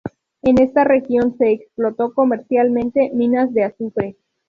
En 0.41 0.57
esta 0.57 0.83
región 0.83 1.37
se 1.37 1.51
explotó 1.51 2.15
comercialmente 2.15 3.11
minas 3.13 3.53
de 3.53 3.65
azufre. 3.65 4.17